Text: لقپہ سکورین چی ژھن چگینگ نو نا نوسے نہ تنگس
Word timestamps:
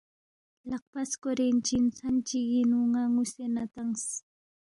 لقپہ 0.69 1.01
سکورین 1.11 1.55
چی 1.65 1.77
ژھن 1.97 2.15
چگینگ 2.27 2.67
نو 2.71 2.79
نا 2.93 3.01
نوسے 3.13 3.45
نہ 3.55 3.63
تنگس 3.73 4.05